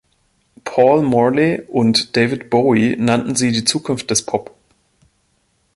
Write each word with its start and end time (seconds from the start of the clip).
Paul 0.63 1.03
Morley 1.03 1.61
und 1.67 2.17
David 2.17 2.49
Bowie 2.49 2.95
nannten 2.95 3.35
sie 3.35 3.51
„die 3.51 3.65
Zukunft 3.65 4.09
des 4.09 4.25
Pop“. 4.25 4.49